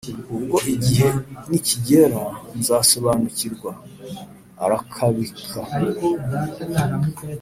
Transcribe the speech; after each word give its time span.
ubwo 0.35 0.57
igihe 0.73 1.07
nikigera 1.49 2.21
nzasobanukirwa"arakabika. 2.59 5.59